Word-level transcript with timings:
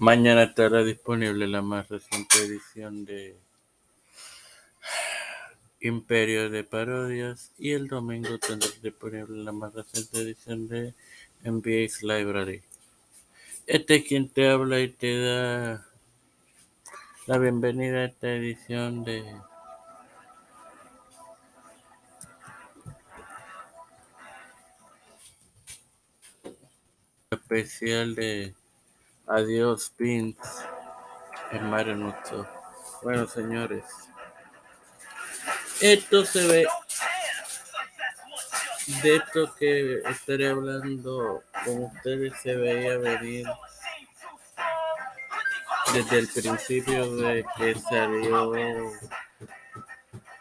Mañana 0.00 0.44
estará 0.44 0.82
disponible 0.82 1.46
la 1.46 1.60
más 1.60 1.90
reciente 1.90 2.38
edición 2.38 3.04
de 3.04 3.36
Imperio 5.78 6.48
de 6.48 6.64
Parodias 6.64 7.52
y 7.58 7.72
el 7.72 7.86
domingo 7.86 8.38
tendrá 8.38 8.70
disponible 8.82 9.44
la 9.44 9.52
más 9.52 9.74
reciente 9.74 10.22
edición 10.22 10.68
de 10.68 10.94
NBA's 11.44 12.02
Library. 12.02 12.62
Este 13.66 13.96
es 13.96 14.04
quien 14.06 14.30
te 14.30 14.48
habla 14.48 14.80
y 14.80 14.88
te 14.88 15.20
da 15.20 15.86
la 17.26 17.36
bienvenida 17.36 17.98
a 17.98 18.04
esta 18.06 18.34
edición 18.34 19.04
de 19.04 19.22
especial 27.30 28.14
de 28.14 28.54
Adiós 29.30 29.92
Vince 29.96 30.40
en 31.52 31.70
Mario 31.70 32.14
Bueno, 33.00 33.28
señores, 33.28 33.84
esto 35.80 36.24
se 36.24 36.46
ve 36.48 36.66
de 39.04 39.16
esto 39.16 39.54
que 39.54 40.00
estaré 40.10 40.48
hablando 40.48 41.44
con 41.64 41.84
ustedes 41.84 42.32
se 42.42 42.56
veía 42.56 42.98
venir 42.98 43.46
desde 45.94 46.18
el 46.18 46.28
principio 46.28 47.14
de 47.14 47.46
que 47.56 47.78
salió 47.78 48.52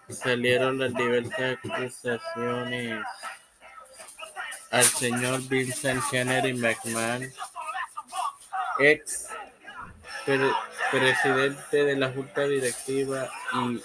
salieron 0.09 0.79
las 0.79 0.95
diversas 0.95 1.59
acusaciones 1.63 3.05
al 4.71 4.83
señor 4.83 5.47
Vincent 5.47 6.03
Kennedy 6.09 6.53
McMahon, 6.53 7.31
ex 8.79 9.27
presidente 10.91 11.83
de 11.83 11.95
la 11.95 12.09
Junta 12.11 12.41
Directiva 12.41 13.29
y 13.53 13.81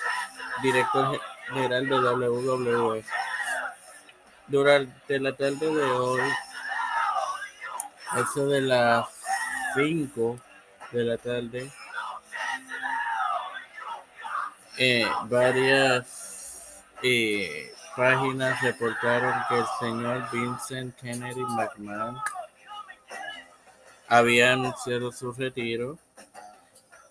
director 0.62 1.20
general 1.52 1.88
de 1.88 2.28
WWE. 2.28 3.04
Durante 4.46 5.20
la 5.20 5.32
tarde 5.32 5.74
de 5.74 5.82
hoy, 5.82 6.20
eso 8.16 8.46
de 8.46 8.60
las 8.60 9.06
5 9.74 10.38
de 10.92 11.04
la 11.04 11.16
tarde, 11.16 11.72
eh, 14.76 15.06
varias 15.24 16.84
eh, 17.02 17.72
páginas 17.96 18.60
reportaron 18.60 19.34
que 19.48 19.58
el 19.58 19.66
señor 19.80 20.30
Vincent 20.30 20.94
Kennedy 20.96 21.42
McMahon 21.42 22.16
había 24.14 24.52
anunciado 24.52 25.10
su 25.10 25.32
retiro. 25.32 25.98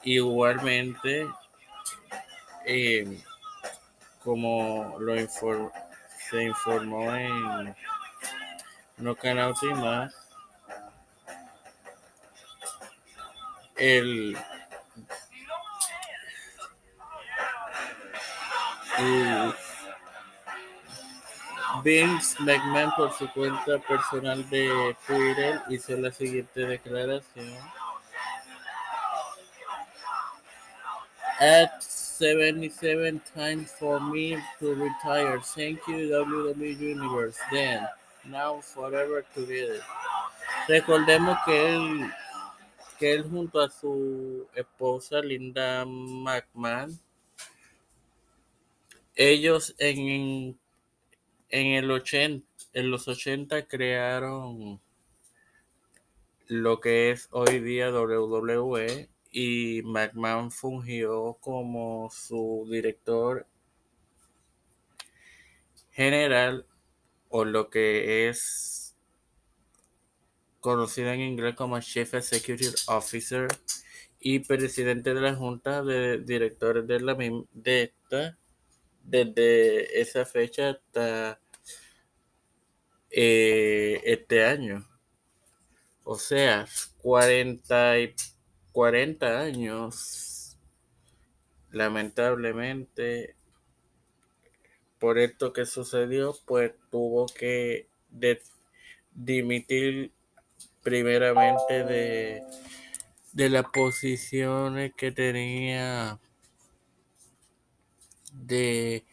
Igualmente, 0.04 1.28
eh, 2.66 3.22
como 4.24 4.96
lo 5.00 5.16
se 6.30 6.44
informó 6.44 7.14
en 7.14 7.76
No 8.98 9.16
Canal 9.16 9.54
más, 9.76 10.14
el, 13.76 14.38
el 19.00 19.54
Vince 21.84 22.36
McMahon 22.40 22.92
por 22.96 23.12
su 23.14 23.30
cuenta 23.34 23.78
personal 23.80 24.50
de 24.50 24.96
Twitter 25.06 25.62
hizo 25.70 25.98
la 25.98 26.12
siguiente 26.12 26.66
declaración. 26.66 27.58
At 31.40 31.82
77 31.82 33.22
time 33.36 33.66
for 33.66 34.00
me 34.00 34.38
to 34.60 34.76
retire. 34.76 35.42
Thank 35.42 35.80
you 35.88 36.08
WWE 36.10 36.80
Universe. 36.80 37.38
Then, 37.52 37.86
now 38.24 38.62
forever 38.62 39.26
together. 39.36 39.82
Recordemos 40.70 41.38
que 41.46 41.76
él, 41.76 42.12
que 42.98 43.14
él 43.14 43.24
junto 43.24 43.60
a 43.60 43.70
su 43.70 44.48
esposa 44.56 45.20
Linda 45.20 45.84
McMahon, 45.86 46.98
ellos 49.16 49.76
en 49.80 50.58
en 51.54 51.68
el 51.68 51.92
80, 51.92 52.48
en 52.74 52.90
los 52.90 53.08
80 53.08 53.68
crearon 53.68 54.82
lo 56.48 56.80
que 56.80 57.12
es 57.12 57.28
hoy 57.30 57.60
día 57.60 57.92
WWE 57.92 59.08
y 59.32 59.84
McMahon 59.84 60.50
fungió 60.50 61.38
como 61.40 62.10
su 62.10 62.68
director 62.72 63.46
general 65.92 66.66
o 67.30 67.46
lo 67.46 67.70
que 67.70 68.28
es 68.30 68.98
conocido 70.60 71.12
en 71.12 71.22
inglés 71.22 71.54
como 71.54 71.80
Chief 71.82 72.16
Executive 72.16 72.74
Officer 72.88 73.48
y 74.20 74.40
presidente 74.40 75.14
de 75.14 75.22
la 75.22 75.36
Junta 75.36 75.84
de 75.84 76.18
Directores 76.18 76.88
de 76.88 77.00
la 77.00 77.14
de 77.14 77.84
esta 77.84 78.40
desde 79.04 80.02
esa 80.02 80.26
fecha 80.26 80.72
hasta 80.72 81.43
eh, 83.16 84.02
este 84.06 84.44
año. 84.44 84.88
O 86.04 86.18
sea, 86.18 86.66
40, 86.98 88.00
y 88.00 88.16
40 88.72 89.40
años, 89.40 90.58
lamentablemente, 91.72 93.36
por 95.00 95.20
esto 95.20 95.54
que 95.54 95.66
sucedió, 95.66 96.36
pues 96.46 96.74
tuvo 96.90 97.28
que 97.28 97.88
dimitir 99.14 100.12
primeramente 100.82 101.84
de, 101.84 102.42
de 103.32 103.50
las 103.50 103.66
posiciones 103.66 104.94
que 104.96 105.12
tenía 105.12 106.20
de 108.34 109.06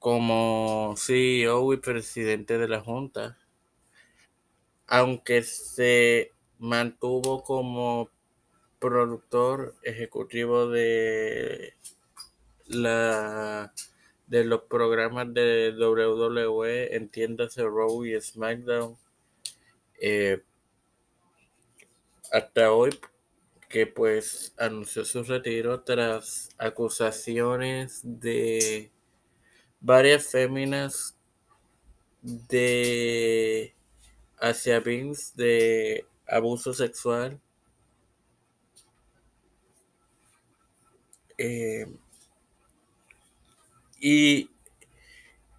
como 0.00 0.94
CEO 0.96 1.72
y 1.74 1.76
presidente 1.76 2.58
de 2.58 2.68
la 2.68 2.80
Junta, 2.80 3.38
aunque 4.86 5.42
se 5.42 6.32
mantuvo 6.58 7.44
como 7.44 8.10
productor 8.80 9.76
ejecutivo 9.82 10.68
de 10.68 11.74
la 12.66 13.72
de 14.26 14.44
los 14.44 14.62
programas 14.62 15.34
de 15.34 15.74
WWE, 15.78 16.96
entiéndase 16.96 17.62
Raw 17.62 18.04
y 18.06 18.18
SmackDown, 18.20 18.96
eh, 20.00 20.42
hasta 22.32 22.72
hoy 22.72 22.90
que 23.68 23.86
pues 23.86 24.54
anunció 24.56 25.04
su 25.04 25.24
retiro 25.24 25.82
tras 25.82 26.48
acusaciones 26.58 28.00
de 28.02 28.90
varias 29.80 30.26
féminas 30.26 31.16
de 32.22 33.74
hacia 34.38 34.80
Vince 34.80 35.32
de 35.34 36.04
abuso 36.26 36.72
sexual. 36.72 37.40
Eh, 41.38 41.86
y, 43.98 44.50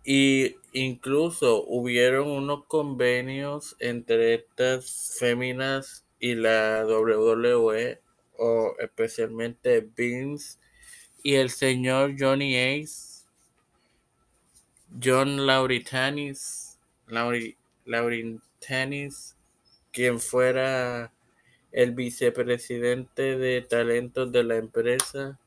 y 0.04 0.56
incluso 0.74 1.66
hubieron 1.68 2.30
unos 2.30 2.66
convenios 2.66 3.76
entre 3.80 4.36
estas 4.36 5.18
féminas 5.20 6.06
y 6.20 6.36
la 6.36 6.86
WWE, 6.86 8.00
o 8.38 8.76
especialmente 8.80 9.82
Vince 9.82 10.60
y 11.24 11.36
el 11.36 11.50
señor 11.50 12.16
Johnny 12.18 12.56
Ace 12.56 13.11
John 15.00 15.46
Lauritanis, 15.46 16.80
Lauritanis, 17.86 19.36
quien 19.92 20.20
fuera 20.20 21.14
el 21.72 21.92
vicepresidente 21.94 23.38
de 23.38 23.62
talentos 23.62 24.32
de 24.32 24.44
la 24.44 24.58
empresa, 24.58 25.40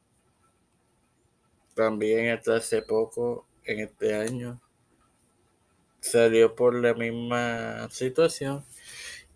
también 1.75 2.31
hasta 2.31 2.56
hace 2.56 2.82
poco, 2.82 3.46
en 3.64 3.81
este 3.81 4.14
año, 4.14 4.61
salió 6.00 6.55
por 6.55 6.75
la 6.75 6.94
misma 6.94 7.88
situación. 7.91 8.64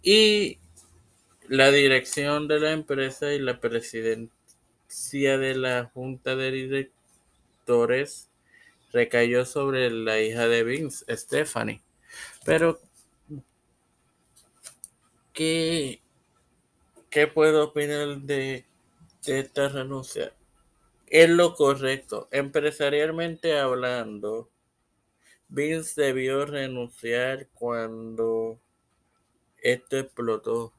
Y 0.02 0.58
la 1.49 1.70
dirección 1.70 2.46
de 2.49 2.60
la 2.60 2.72
empresa 2.72 3.32
y 3.32 3.38
la 3.38 3.60
presidencia 3.60 4.31
de 5.38 5.55
la 5.55 5.90
junta 5.93 6.37
de 6.37 6.50
directores 6.50 8.27
recayó 8.93 9.44
sobre 9.44 9.90
la 9.90 10.20
hija 10.20 10.49
de 10.49 10.64
Vince, 10.64 11.05
Stephanie. 11.17 11.82
Pero, 12.44 12.81
¿qué, 15.32 16.00
¿qué 17.11 17.26
puedo 17.26 17.64
opinar 17.64 18.19
de, 18.23 18.64
de 19.25 19.38
esta 19.40 19.69
renuncia? 19.69 20.32
Es 21.06 21.29
lo 21.29 21.55
correcto. 21.55 22.29
Empresarialmente 22.31 23.58
hablando, 23.58 24.50
Vince 25.49 26.00
debió 26.00 26.44
renunciar 26.44 27.49
cuando 27.55 28.61
esto 29.62 29.99
explotó. 29.99 30.73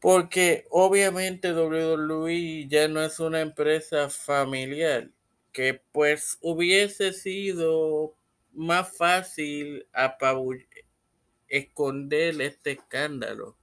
Porque 0.00 0.66
obviamente 0.70 1.52
WWE 1.52 2.66
ya 2.68 2.88
no 2.88 3.02
es 3.02 3.20
una 3.20 3.40
empresa 3.40 4.10
familiar, 4.10 5.08
que 5.54 5.80
pues 5.92 6.36
hubiese 6.42 7.12
sido 7.12 8.16
más 8.52 8.94
fácil 8.96 9.86
esconder 11.48 12.42
este 12.42 12.72
escándalo. 12.72 13.56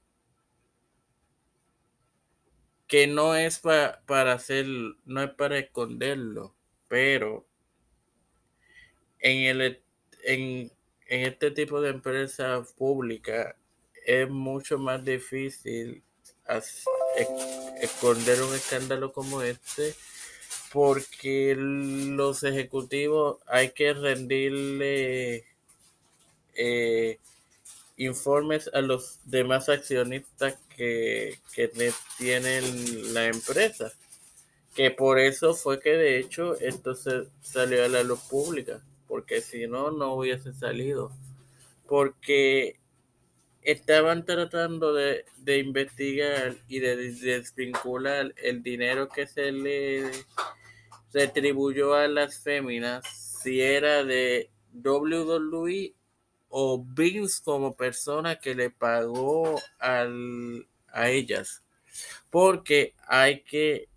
Que 2.87 3.07
no 3.07 3.35
es 3.35 3.59
para 3.59 4.31
hacer, 4.31 4.65
no 5.05 5.21
es 5.21 5.31
para 5.31 5.59
esconderlo, 5.59 6.55
pero 6.87 7.45
en 9.19 9.61
el 9.61 9.83
en, 10.23 10.71
en 11.07 11.27
este 11.27 11.51
tipo 11.51 11.81
de 11.81 11.89
empresa 11.89 12.63
pública 12.77 13.57
es 14.05 14.29
mucho 14.29 14.77
más 14.77 15.03
difícil 15.03 16.03
esconder 17.81 18.41
un 18.43 18.53
escándalo 18.55 19.11
como 19.11 19.41
este 19.41 19.93
porque 20.71 21.55
los 21.57 22.43
ejecutivos 22.43 23.37
hay 23.47 23.71
que 23.71 23.93
rendirle 23.93 25.45
eh, 26.55 27.19
informes 27.97 28.69
a 28.73 28.81
los 28.81 29.19
demás 29.25 29.67
accionistas 29.69 30.57
que, 30.75 31.39
que 31.53 31.69
tienen 32.17 33.13
la 33.13 33.27
empresa. 33.27 33.91
Que 34.73 34.89
por 34.89 35.19
eso 35.19 35.53
fue 35.53 35.81
que 35.81 35.91
de 35.91 36.17
hecho 36.19 36.57
esto 36.59 36.95
se 36.95 37.25
salió 37.41 37.83
a 37.83 37.89
la 37.89 38.03
luz 38.03 38.21
pública, 38.21 38.81
porque 39.07 39.41
si 39.41 39.67
no, 39.67 39.91
no 39.91 40.13
hubiese 40.13 40.53
salido. 40.53 41.11
Porque 41.85 42.79
estaban 43.61 44.25
tratando 44.25 44.93
de, 44.93 45.25
investigar 45.59 46.55
y 46.67 46.79
de, 46.79 46.95
desvincular 46.95 48.33
el 48.41 48.63
dinero 48.63 49.09
que 49.09 49.27
se 49.27 49.51
le 49.51 50.11
retribuyó 51.13 51.93
a 51.93 52.07
las 52.07 52.39
féminas, 52.39 53.05
si 53.41 53.61
era 53.61 54.03
de 54.03 54.49
WWE 54.73 55.93
o 56.49 56.83
Vince 56.83 57.41
como 57.43 57.75
persona 57.75 58.37
que 58.37 58.55
le 58.55 58.69
pagó 58.69 59.59
al, 59.79 60.67
a 60.91 61.09
ellas. 61.09 61.63
Porque 62.29 62.93
hay 63.07 63.41
que, 63.43 63.89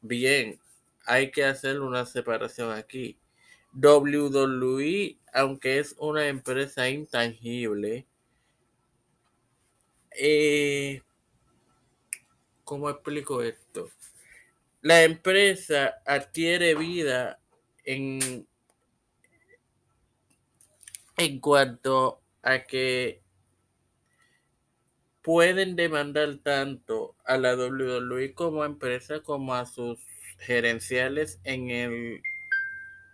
bien, 0.00 0.60
hay 1.04 1.30
que 1.30 1.44
hacer 1.44 1.80
una 1.80 2.06
separación 2.06 2.72
aquí. 2.72 3.18
WWE, 3.74 5.18
aunque 5.32 5.78
es 5.78 5.94
una 5.98 6.26
empresa 6.28 6.88
intangible, 6.88 8.06
eh, 10.10 11.02
¿cómo 12.64 12.90
explico 12.90 13.42
esto? 13.42 13.90
La 14.80 15.02
empresa 15.02 15.96
adquiere 16.06 16.74
vida 16.74 17.40
en, 17.84 18.46
en 21.16 21.40
cuanto 21.40 22.22
a 22.42 22.60
que 22.64 23.22
pueden 25.22 25.76
demandar 25.76 26.38
tanto 26.42 27.16
a 27.24 27.36
la 27.36 27.54
WWE 27.56 28.34
como 28.34 28.64
empresa 28.64 29.20
como 29.22 29.54
a 29.54 29.66
sus 29.66 29.98
gerenciales 30.38 31.40
en 31.44 31.70
el 31.70 32.20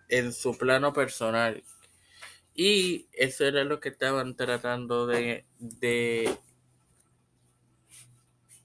en 0.08 0.32
su 0.32 0.56
plano 0.56 0.92
personal. 0.92 1.64
Y 2.54 3.08
eso 3.12 3.46
era 3.46 3.64
lo 3.64 3.80
que 3.80 3.88
estaban 3.88 4.36
tratando 4.36 5.06
de, 5.06 5.44
de 5.58 6.38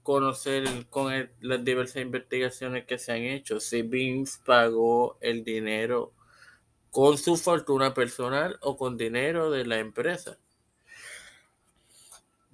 conocer 0.02 0.64
con 0.88 1.30
las 1.40 1.64
diversas 1.64 2.02
investigaciones 2.02 2.86
que 2.86 2.98
se 2.98 3.12
han 3.12 3.22
hecho. 3.22 3.60
Si 3.60 3.82
Vince 3.82 4.38
pagó 4.44 5.18
el 5.20 5.44
dinero 5.44 6.12
con 6.90 7.18
su 7.18 7.36
fortuna 7.36 7.94
personal 7.94 8.58
o 8.62 8.76
con 8.76 8.96
dinero 8.96 9.50
de 9.50 9.64
la 9.64 9.78
empresa. 9.78 10.38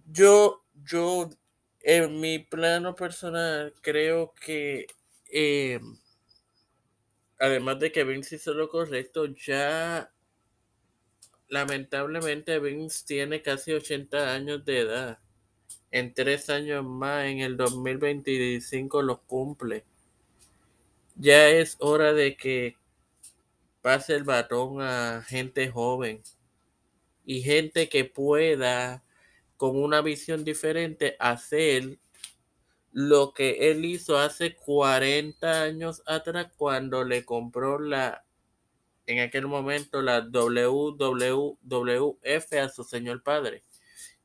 Yo, 0.07 0.63
yo, 0.85 1.31
en 1.81 2.21
mi 2.21 2.39
plano 2.39 2.95
personal, 2.95 3.75
creo 3.81 4.35
que 4.35 4.87
eh, 5.33 5.81
además 7.39 7.79
de 7.81 7.93
que 7.93 8.05
Vince 8.05 8.37
hizo 8.37 8.55
lo 8.55 8.69
correcto, 8.69 9.27
ya 9.27 10.13
lamentablemente 11.49 12.59
Vince 12.59 13.05
tiene 13.07 13.43
casi 13.43 13.73
80 13.73 14.33
años 14.35 14.65
de 14.65 14.81
edad. 14.81 15.19
En 15.97 16.13
tres 16.13 16.51
años 16.51 16.85
más, 16.85 17.25
en 17.25 17.39
el 17.39 17.57
2025 17.57 19.01
los 19.01 19.21
cumple. 19.21 19.87
Ya 21.15 21.49
es 21.49 21.79
hora 21.81 22.13
de 22.13 22.37
que 22.37 22.77
pase 23.81 24.15
el 24.15 24.25
batón 24.25 24.83
a 24.83 25.25
gente 25.27 25.71
joven 25.71 26.23
y 27.25 27.41
gente 27.41 27.89
que 27.89 28.05
pueda, 28.05 29.05
con 29.57 29.83
una 29.83 30.03
visión 30.03 30.45
diferente, 30.45 31.17
hacer 31.19 31.99
lo 32.93 33.33
que 33.33 33.71
él 33.71 33.87
hizo 33.87 34.19
hace 34.19 34.55
40 34.55 35.63
años 35.63 36.03
atrás 36.05 36.53
cuando 36.59 37.05
le 37.05 37.25
compró 37.25 37.79
la, 37.79 38.23
en 39.07 39.21
aquel 39.21 39.47
momento, 39.47 40.03
la 40.03 40.21
WWF 40.21 40.93
a 42.53 42.69
su 42.69 42.85
señor 42.85 43.23
padre, 43.23 43.63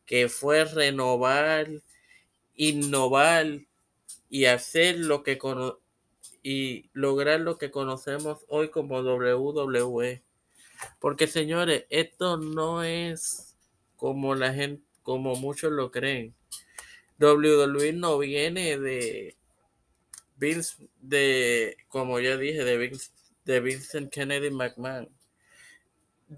que 0.06 0.30
fue 0.30 0.66
renovar, 0.66 1.70
innovar 2.56 3.62
y 4.30 4.46
hacer 4.46 5.00
lo 5.00 5.24
que 5.24 5.40
y 6.44 6.90
lograr 6.94 7.40
lo 7.42 7.58
que 7.58 7.72
conocemos 7.72 8.46
hoy 8.48 8.70
como 8.70 9.00
WWE. 9.00 10.24
Porque 11.00 11.28
señores, 11.28 11.86
esto 11.90 12.38
no 12.38 12.84
es 12.84 13.56
como 13.96 14.36
la 14.36 14.54
gente, 14.54 14.84
como 15.04 15.36
muchos 15.36 15.72
lo 15.72 15.92
creen. 15.92 16.34
WWE 17.20 17.94
no 17.94 18.18
viene 18.18 18.80
de 18.80 19.36
Vince, 20.38 20.90
de, 21.00 21.78
como 21.88 22.20
ya 22.20 22.36
dije, 22.36 22.64
de, 22.64 22.78
Vince, 22.78 23.12
de 23.46 23.60
Vincent 23.60 24.12
Kennedy 24.12 24.50
McMahon. 24.50 25.08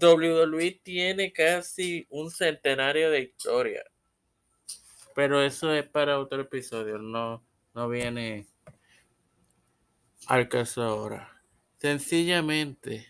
WWE 0.00 0.80
tiene 0.82 1.32
casi 1.32 2.04
un 2.10 2.28
centenario 2.30 3.10
de 3.10 3.20
historia. 3.20 3.84
Pero 5.14 5.40
eso 5.40 5.72
es 5.72 5.86
para 5.86 6.18
otro 6.18 6.40
episodio, 6.40 6.98
no, 6.98 7.46
no 7.74 7.88
viene 7.88 8.48
al 10.26 10.48
caso 10.48 10.82
ahora. 10.82 11.40
Sencillamente, 11.78 13.06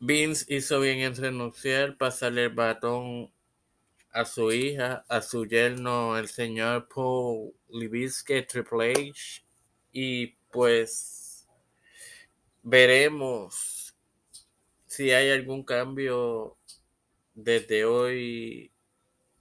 Vince 0.00 0.46
hizo 0.48 0.80
bien 0.80 1.00
en 1.00 1.14
renunciar, 1.14 1.98
pasarle 1.98 2.44
el 2.44 2.54
batón 2.54 3.30
a 4.12 4.24
su 4.24 4.50
hija, 4.50 5.04
a 5.08 5.20
su 5.20 5.44
yerno, 5.44 6.16
el 6.16 6.28
señor 6.28 6.88
Paul 6.88 7.52
Libisque 7.68 8.42
Triple 8.42 8.92
H. 8.92 9.43
Y 9.96 10.34
pues 10.50 11.46
veremos 12.64 13.94
si 14.86 15.12
hay 15.12 15.30
algún 15.30 15.62
cambio 15.62 16.56
desde 17.34 17.84
hoy 17.84 18.72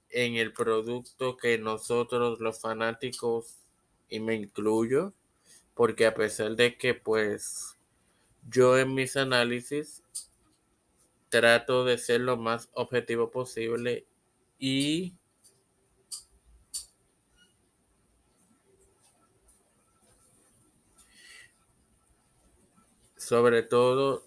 en 0.09 0.35
el 0.35 0.53
producto 0.53 1.37
que 1.37 1.57
nosotros 1.57 2.39
los 2.39 2.61
fanáticos, 2.61 3.57
y 4.09 4.19
me 4.19 4.35
incluyo, 4.35 5.13
porque 5.73 6.05
a 6.05 6.13
pesar 6.13 6.55
de 6.55 6.77
que 6.77 6.93
pues 6.93 7.79
yo 8.47 8.77
en 8.77 8.93
mis 8.93 9.17
análisis 9.17 10.03
trato 11.29 11.83
de 11.83 11.97
ser 11.97 12.21
lo 12.21 12.37
más 12.37 12.69
objetivo 12.73 13.31
posible 13.31 14.05
y 14.59 15.15
sobre 23.23 23.63
todo 23.63 24.23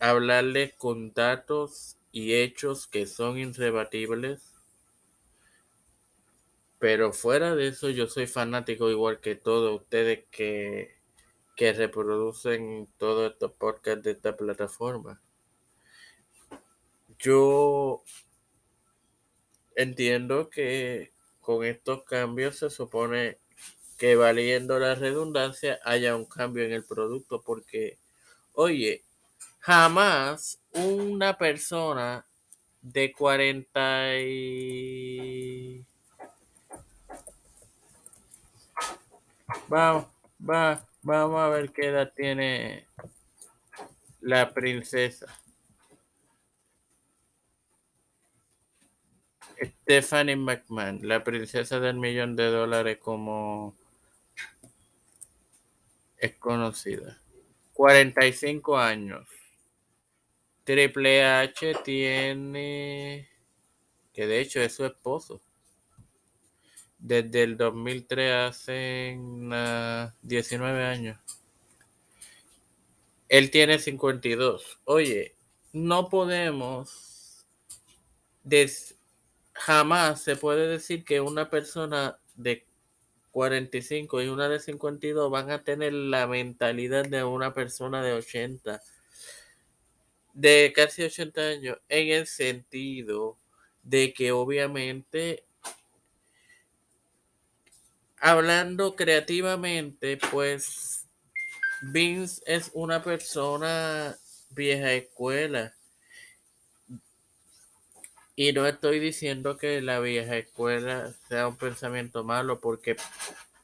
hablarle 0.00 0.74
con 0.76 1.12
datos 1.12 1.96
y 2.12 2.34
hechos 2.34 2.86
que 2.86 3.06
son 3.06 3.38
irrebatibles. 3.38 4.54
Pero 6.78 7.12
fuera 7.12 7.54
de 7.56 7.68
eso, 7.68 7.90
yo 7.90 8.06
soy 8.06 8.26
fanático 8.26 8.90
igual 8.90 9.20
que 9.20 9.34
todos 9.34 9.80
ustedes 9.80 10.24
que, 10.30 10.96
que 11.56 11.72
reproducen 11.72 12.88
todos 12.98 13.32
estos 13.32 13.52
podcasts 13.52 14.04
de 14.04 14.12
esta 14.12 14.36
plataforma. 14.36 15.20
yo 17.18 18.04
entiendo 19.74 20.50
que 20.50 21.12
con 21.40 21.64
estos 21.64 22.04
cambios 22.04 22.58
se 22.58 22.70
supone 22.70 23.38
que 23.98 24.14
valiendo 24.14 24.78
la 24.78 24.94
redundancia 24.94 25.80
haya 25.84 26.16
un 26.16 26.24
cambio 26.24 26.64
en 26.64 26.72
el 26.72 26.84
producto 26.84 27.42
porque, 27.42 27.98
oye, 28.54 29.02
jamás 29.58 30.60
una 30.72 31.36
persona 31.36 32.24
de 32.80 33.12
40 33.12 34.20
y... 34.20 35.84
Vamos, 39.66 40.06
va, 40.48 40.86
vamos 41.02 41.40
a 41.40 41.48
ver 41.48 41.72
qué 41.72 41.88
edad 41.88 42.12
tiene 42.14 42.86
la 44.20 44.54
princesa. 44.54 45.26
Stephanie 49.60 50.36
McMahon, 50.36 51.00
la 51.02 51.24
princesa 51.24 51.80
del 51.80 51.96
millón 51.96 52.36
de 52.36 52.46
dólares 52.46 52.98
como 52.98 53.74
es 56.18 56.34
conocida. 56.36 57.20
45 57.72 58.76
años. 58.76 59.28
Triple 60.64 61.24
H 61.24 61.74
tiene, 61.84 63.28
que 64.12 64.26
de 64.26 64.40
hecho 64.40 64.60
es 64.60 64.74
su 64.74 64.84
esposo. 64.84 65.40
Desde 66.98 67.44
el 67.44 67.56
2003 67.56 68.32
hace 68.32 69.18
19 70.22 70.84
años. 70.84 71.18
Él 73.28 73.50
tiene 73.50 73.78
52. 73.78 74.80
Oye, 74.84 75.36
no 75.72 76.08
podemos, 76.08 77.46
jamás 79.52 80.22
se 80.22 80.36
puede 80.36 80.66
decir 80.66 81.04
que 81.04 81.20
una 81.20 81.48
persona 81.48 82.18
de 82.34 82.67
45 83.38 84.20
y 84.20 84.26
una 84.26 84.48
de 84.48 84.58
52 84.58 85.30
van 85.30 85.52
a 85.52 85.62
tener 85.62 85.92
la 85.92 86.26
mentalidad 86.26 87.04
de 87.04 87.22
una 87.22 87.54
persona 87.54 88.02
de 88.02 88.14
80, 88.14 88.82
de 90.32 90.72
casi 90.74 91.04
80 91.04 91.40
años, 91.40 91.78
en 91.88 92.08
el 92.08 92.26
sentido 92.26 93.38
de 93.84 94.12
que 94.12 94.32
obviamente, 94.32 95.44
hablando 98.18 98.96
creativamente, 98.96 100.18
pues 100.32 101.06
Vince 101.80 102.42
es 102.44 102.72
una 102.74 103.04
persona 103.04 104.18
vieja 104.50 104.94
escuela. 104.94 105.77
Y 108.40 108.52
no 108.52 108.68
estoy 108.68 109.00
diciendo 109.00 109.56
que 109.56 109.82
la 109.82 109.98
vieja 109.98 110.36
escuela 110.36 111.12
sea 111.28 111.48
un 111.48 111.56
pensamiento 111.56 112.22
malo, 112.22 112.60
porque 112.60 112.94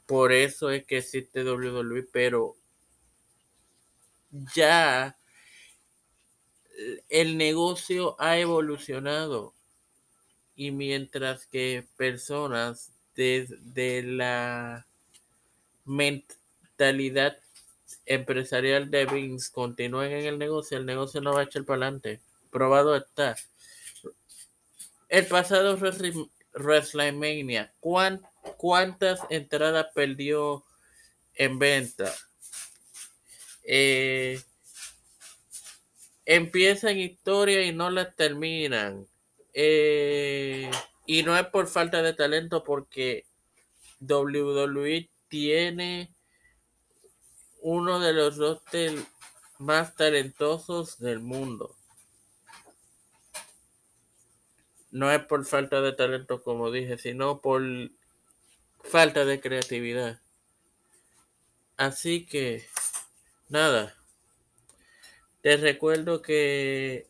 por 0.05 0.33
eso 0.33 0.69
es 0.69 0.83
que 0.83 0.97
existe 0.97 1.45
WWE, 1.45 2.03
pero 2.11 2.57
ya 4.53 5.17
el 7.07 7.37
negocio 7.37 8.17
ha 8.19 8.37
evolucionado. 8.37 9.53
Y 10.57 10.71
mientras 10.71 11.45
que 11.45 11.87
personas 11.95 12.91
desde 13.15 14.03
la 14.03 14.85
mentalidad 15.85 17.37
empresarial 18.05 18.91
de 18.91 19.05
Vince 19.05 19.53
continúen 19.53 20.11
en 20.11 20.25
el 20.25 20.37
negocio, 20.37 20.77
el 20.77 20.85
negocio 20.85 21.21
no 21.21 21.33
va 21.33 21.39
a 21.39 21.43
echar 21.45 21.63
para 21.63 21.85
adelante. 21.85 22.19
Probado 22.51 22.93
está. 22.97 23.37
El 25.15 25.27
pasado 25.27 25.77
WrestleMania, 26.55 27.73
¿cuántas 27.79 29.21
entradas 29.29 29.87
perdió 29.95 30.65
en 31.35 31.57
venta? 31.57 32.13
Eh, 33.63 34.41
empiezan 36.25 36.99
historia 36.99 37.61
y 37.61 37.71
no 37.71 37.89
las 37.91 38.13
terminan. 38.17 39.07
Eh, 39.53 40.69
y 41.05 41.23
no 41.23 41.37
es 41.37 41.45
por 41.47 41.67
falta 41.67 42.01
de 42.01 42.11
talento, 42.11 42.65
porque 42.65 43.25
WWE 44.01 45.09
tiene 45.29 46.13
uno 47.61 48.01
de 48.01 48.11
los 48.11 48.35
rosters 48.35 49.01
más 49.59 49.95
talentosos 49.95 50.99
del 50.99 51.21
mundo. 51.21 51.74
No 54.95 55.11
es 55.11 55.21
por 55.25 55.43
falta 55.43 55.81
de 55.81 55.91
talento, 55.91 56.41
como 56.41 56.71
dije, 56.71 56.97
sino 56.97 57.41
por 57.41 57.61
falta 58.81 59.25
de 59.25 59.41
creatividad. 59.41 60.21
Así 61.75 62.25
que, 62.25 62.65
nada. 63.49 63.93
Te 65.41 65.57
recuerdo 65.57 66.21
que 66.21 67.09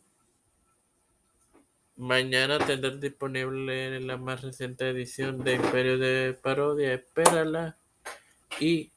mañana 1.94 2.58
tendrás 2.58 3.00
disponible 3.00 4.00
la 4.00 4.16
más 4.16 4.42
reciente 4.42 4.90
edición 4.90 5.44
de 5.44 5.54
Imperio 5.54 5.96
de 5.96 6.34
Parodia. 6.34 6.92
Espérala. 6.92 7.78
Y 8.58 8.90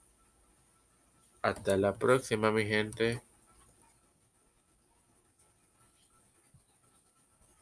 hasta 1.43 1.77
la 1.77 1.93
próxima, 1.93 2.51
mi 2.51 2.65
gente. 2.65 3.21